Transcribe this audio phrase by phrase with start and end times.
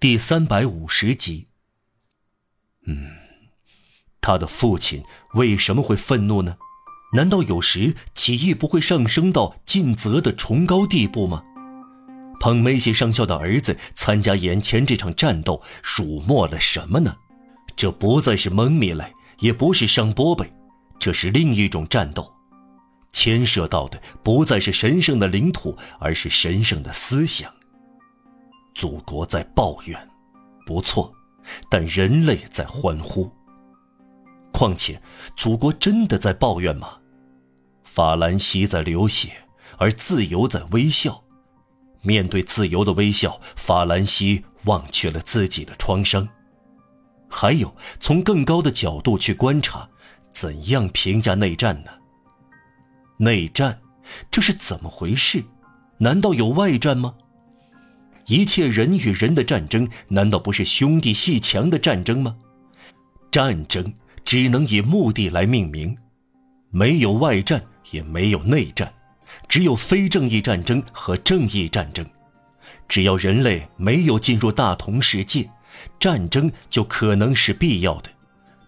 [0.00, 1.48] 第三百五十集。
[2.86, 3.10] 嗯，
[4.22, 5.02] 他的父亲
[5.34, 6.56] 为什么会愤怒呢？
[7.12, 11.44] 难道有时起义不会上升到尽责的崇高地步吗？
[12.40, 17.14] 彭梅西上校的儿子参加眼前这场战斗，辱没了什么呢？
[17.76, 20.50] 这不再是蒙米莱，也不是上波贝，
[20.98, 22.32] 这是另一种战斗，
[23.12, 27.52] 牵涉到的不再是神圣的领土，而是神圣的思想。
[28.80, 30.08] 祖国在抱怨，
[30.64, 31.12] 不错，
[31.68, 33.30] 但人类在欢呼。
[34.54, 34.98] 况且，
[35.36, 36.96] 祖国真的在抱怨吗？
[37.84, 39.32] 法兰西在流血，
[39.76, 41.22] 而自由在微笑。
[42.00, 46.26] 面对自由的微笑，法兰西忘却了自己的创伤。
[47.28, 49.86] 还有，从更高的角度去观察，
[50.32, 51.90] 怎样评价内战呢？
[53.18, 53.82] 内战，
[54.30, 55.44] 这是怎么回事？
[55.98, 57.16] 难道有外战吗？
[58.30, 62.36] 一切人与人的战争，难道不是兄弟戏强的战争吗？
[63.28, 63.92] 战争
[64.24, 65.96] 只能以目的来命名，
[66.70, 67.60] 没有外战，
[67.90, 68.94] 也没有内战。
[69.48, 72.06] 只有非正义战争和正义战争。
[72.88, 75.50] 只要人类没有进入大同世界，
[75.98, 78.08] 战争就可能是必要的。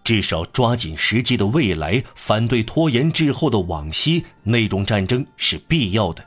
[0.03, 6.21] 至少抓紧时机的未来，反对拖延滞后的往昔，那种战争是必要的。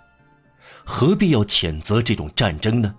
[0.87, 2.95] 何必要谴责这种战争呢？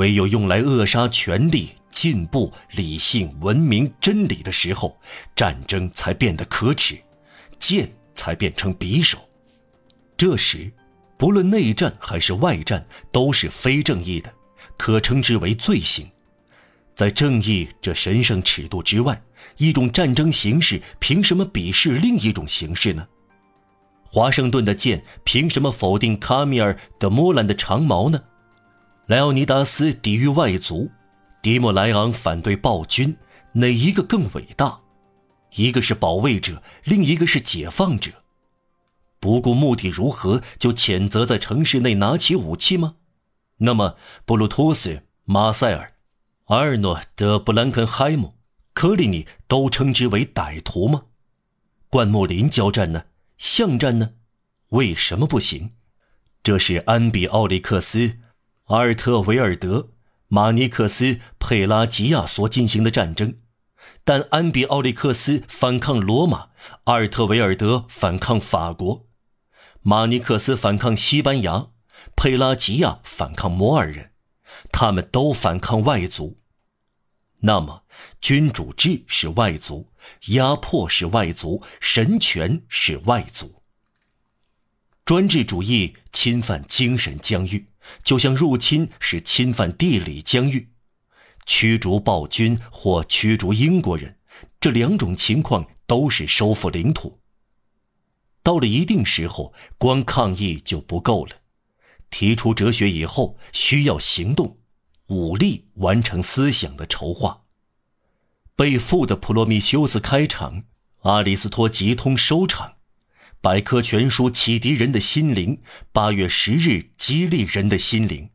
[0.00, 4.98] 唯有用来扼杀权力、进步、理性、文明、真理的时候，
[5.36, 6.98] 战争才变得可耻，
[7.58, 9.18] 剑才变成匕首。
[10.16, 10.72] 这时，
[11.18, 14.32] 不论内战还是外战，都是非正义的，
[14.78, 16.10] 可称之为罪行。
[16.94, 19.22] 在正义这神圣尺度之外，
[19.58, 23.06] 一种战争形式凭什么鄙视另一种形式呢？
[24.04, 28.22] 华盛顿的剑凭什么否定卡米尔·德莫兰的长矛呢？
[29.10, 30.88] 莱奥尼达斯抵御外族，
[31.42, 33.16] 迪莫莱昂反对暴君，
[33.54, 34.82] 哪一个更伟大？
[35.56, 38.12] 一个是保卫者，另一个是解放者。
[39.18, 42.94] 不顾目的如何，就谴责在城市内拿起武器吗？
[43.56, 45.94] 那么，布鲁托斯、马塞尔、
[46.44, 48.34] 阿尔诺德、布兰肯海姆、
[48.74, 51.06] 科利尼都称之为歹徒吗？
[51.88, 53.06] 灌木林交战呢？
[53.36, 54.12] 巷战呢？
[54.68, 55.72] 为什么不行？
[56.44, 58.18] 这是安比奥利克斯、
[58.70, 59.88] 阿尔特维尔德、
[60.28, 63.34] 马尼克斯、佩拉吉亚所进行的战争，
[64.04, 66.50] 但安比奥利克斯反抗罗马，
[66.84, 69.08] 阿尔特维尔德反抗法国。
[69.82, 71.70] 马尼克斯反抗西班牙，
[72.14, 74.12] 佩拉吉亚反抗摩尔人，
[74.70, 76.38] 他们都反抗外族。
[77.40, 77.82] 那么，
[78.20, 79.88] 君主制是外族，
[80.28, 83.59] 压迫是外族，神权是外族。
[85.10, 87.66] 专制主义侵犯精神疆域，
[88.04, 90.68] 就像入侵是侵犯地理疆域。
[91.46, 94.18] 驱逐暴君或驱逐英国人，
[94.60, 97.18] 这两种情况都是收复领土。
[98.44, 101.32] 到了一定时候，光抗议就不够了。
[102.08, 104.58] 提出哲学以后，需要行动，
[105.08, 107.42] 武力完成思想的筹划。
[108.54, 110.62] 被缚的普罗米修斯开场，
[111.00, 112.74] 阿里斯托吉通收场。
[113.42, 115.62] 百科全书启迪人的心灵，
[115.92, 118.28] 八月十日激励人的心灵。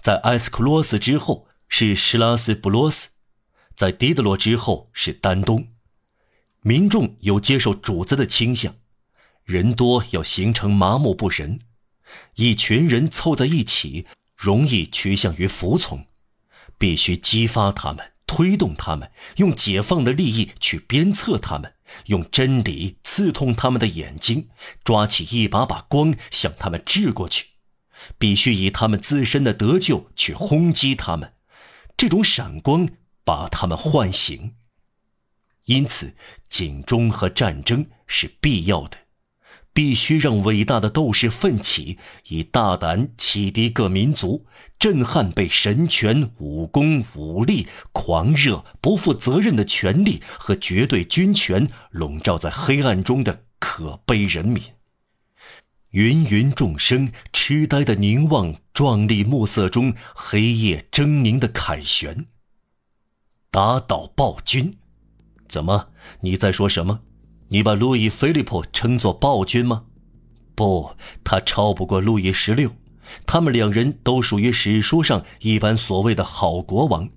[0.00, 3.10] 在埃斯克罗斯之后是施拉斯布罗斯，
[3.76, 5.68] 在狄德罗之后是丹东。
[6.62, 8.74] 民众有接受主子的倾向。
[9.44, 11.60] 人多要形成麻木不仁，
[12.34, 16.06] 一群人凑在一起容易趋向于服从，
[16.76, 21.73] 必须激发他们，推动他们，用解放的利益去鞭策他们，
[22.06, 24.48] 用真理刺痛他们的眼睛，
[24.82, 27.46] 抓起一把把光向他们掷过去，
[28.18, 31.34] 必须以他们自身的得救去轰击他们，
[31.96, 32.88] 这种闪光
[33.24, 34.54] 把他们唤醒。
[35.66, 36.14] 因此，
[36.48, 38.98] 警钟和战争是必要的。
[39.74, 41.98] 必须让伟大的斗士奋起，
[42.28, 44.46] 以大胆启迪各民族，
[44.78, 54.62] 震撼被神权、武功、武力、狂热、不负责任的权力和绝对军权笼罩在黑暗中的可悲人民。
[55.90, 62.26] 芸芸众生痴呆的凝望壮丽暮色中黑夜狰狞的凯旋。
[63.50, 64.76] 打倒暴君？
[65.48, 65.88] 怎么？
[66.20, 67.00] 你在说什么？
[67.48, 69.84] 你把路易·菲利普称作暴君吗？
[70.54, 70.90] 不，
[71.22, 72.70] 他超不过路易十六。
[73.26, 77.08] 他们两人都属于史书上一般所谓的好国王，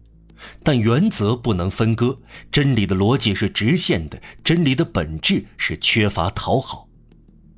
[0.63, 2.19] 但原则不能分割。
[2.51, 6.87] 真理的逻辑是直线的，真理的本质是缺乏讨好，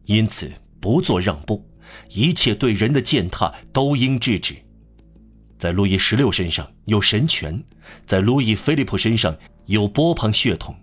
[0.05, 1.67] 因此不做让步。
[2.09, 4.55] 一切对人的践踏都应制止。
[5.57, 7.61] 在路易十六身上有神权，
[8.05, 9.35] 在路易菲利普身上
[9.65, 10.75] 有波旁血统。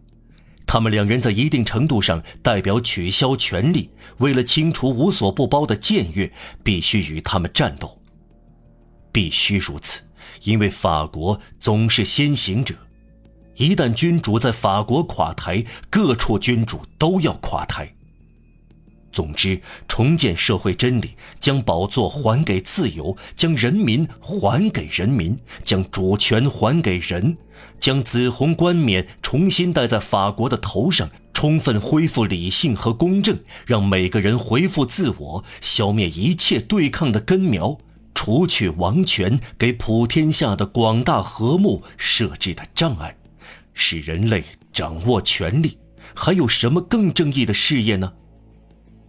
[0.66, 6.30] 他们两人在一定程度上代表取消权力，为了清除无所不包的僭越，
[6.64, 7.96] 必须与他们战斗。
[9.12, 10.02] 必须如此，
[10.42, 12.74] 因为法国总是先行者。
[13.54, 17.90] 一旦君主在法国垮台，各处君主都要垮台。
[19.16, 19.58] 总之，
[19.88, 25.34] 重建社会真理，将宝座还给自由，将人民还给人民，
[25.64, 27.38] 将主权还给人，
[27.80, 37.78] 将紫红冠冕重新戴在法国的头上，充分恢复理性和公正，让每个人恢复自我，消灭一切对抗的根苗，
[38.14, 43.16] 除去王权给普天下的广大和睦设置的障碍，
[43.72, 45.78] 使人类掌握权力。
[46.14, 48.12] 还有什么更正义的事业呢？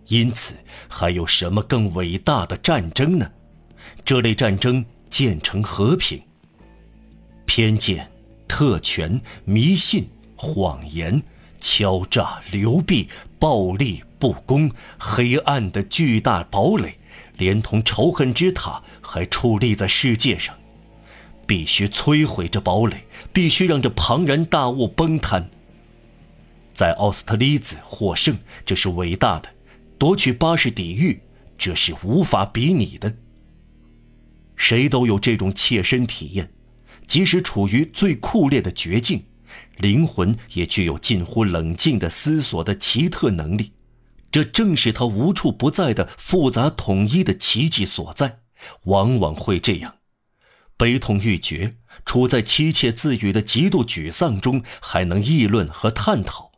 [0.08, 0.56] 因此，
[0.88, 3.32] 还有什么更伟大的战争呢？
[4.06, 6.22] 这类战争建成和平。
[7.46, 8.10] 偏见、
[8.48, 11.22] 特权、迷信、谎言、
[11.58, 13.10] 敲诈、流弊、
[13.40, 16.98] 暴力、不公、黑暗的巨大堡垒，
[17.38, 20.56] 连同仇恨之塔，还矗立在世界上。
[21.46, 25.44] 必须摧毁这堡垒，必须让这庞然大物崩塌。
[26.74, 29.50] 在奥斯特利兹获胜，这是伟大的。
[29.98, 31.22] 夺取巴士底狱，
[31.58, 33.18] 这是无法比拟的。
[34.56, 36.52] 谁都有这种切身体验，
[37.08, 39.26] 即使处于最酷烈的绝境，
[39.78, 43.74] 灵魂也具有近乎冷静的思索的奇特能力。
[44.30, 48.42] 这正是他无处不在的复杂统一的奇迹所在。
[48.86, 49.98] 往往会这样，
[50.76, 56.52] 悲痛欲绝，处在妻妾自语的极度沮丧中，还能议论和探讨；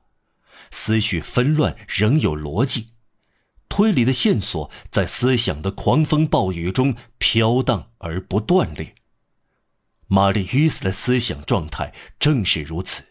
[0.71, 2.88] 思绪纷乱，仍有逻辑。
[3.80, 8.94] 推理的线索在思想的狂风暴雨中飘荡而不断裂。
[10.08, 13.06] 玛丽·约斯的思想状态正是如此。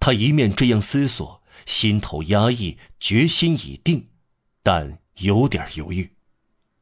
[0.00, 4.08] 他一面这样思索，心头压抑，决心已定，
[4.62, 6.12] 但有点犹豫。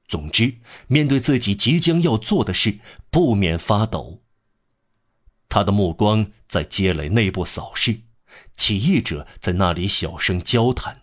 [0.07, 2.79] 总之，面对自己即将要做的事，
[3.11, 4.23] 不免发抖。
[5.49, 8.03] 他的目光在街垒内部扫视，
[8.57, 11.01] 起义者在那里小声交谈。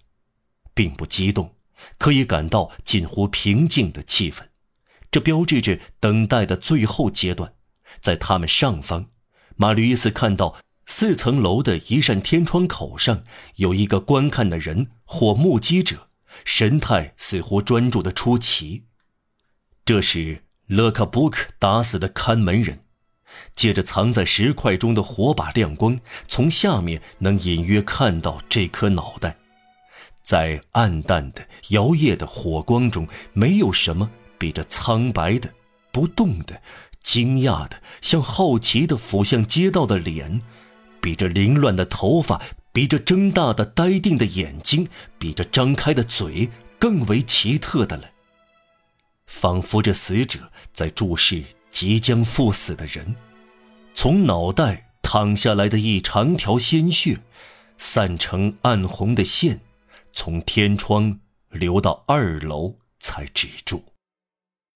[0.74, 1.56] 并不激动，
[1.98, 4.44] 可以感到近乎平静的气氛，
[5.10, 7.54] 这标志着等待的最后阶段。
[8.00, 9.08] 在他们上方，
[9.56, 13.24] 马吕伊斯看到四层楼的一扇天窗口上
[13.56, 16.10] 有一个观看的人或目击者，
[16.46, 18.86] 神态似乎专注的出奇。
[19.84, 22.80] 这是勒卡布克打死的看门人，
[23.54, 29.38] 借着藏在石块中的火把亮光，从下面能隐约看到这颗脑袋。
[30.22, 35.50] 在暗淡的摇曳的火光中，没有什么比这苍白的、
[35.92, 36.62] 不动的、
[37.02, 40.42] 惊讶的、像好奇的俯向街道的脸，
[41.02, 42.42] 比这凌乱的头发，
[42.72, 44.88] 比这睁大的呆定的眼睛，
[45.18, 48.12] 比这张开的嘴更为奇特的了。
[49.26, 53.16] 仿佛这死者在注视即将赴死的人，
[53.96, 57.20] 从脑袋淌下来的一长条鲜血，
[57.78, 59.62] 散成暗红的线。
[60.14, 61.20] 从天窗
[61.50, 63.91] 流到二楼才止住。